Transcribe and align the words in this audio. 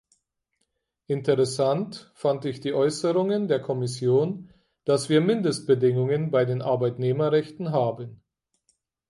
Interessant 1.05 2.09
fand 2.15 2.45
ich 2.45 2.59
die 2.59 2.73
Äußerungen 2.73 3.47
der 3.47 3.59
Kommission, 3.61 4.51
dass 4.83 5.09
wir 5.09 5.21
Mindestbedingungen 5.21 6.31
bei 6.31 6.43
den 6.43 6.63
Arbeitnehmerrechten 6.63 7.71
haben. 7.71 8.23